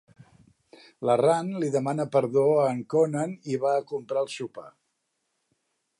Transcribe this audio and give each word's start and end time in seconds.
La 1.09 1.17
Ran 1.21 1.51
li 1.63 1.69
demana 1.75 2.07
perdó 2.15 2.45
a 2.61 2.65
en 2.77 2.81
Conan 2.95 3.35
i 3.53 3.61
va 3.67 3.77
a 3.77 3.87
comprar 3.93 4.25
el 4.27 4.33
sopar. 4.39 4.69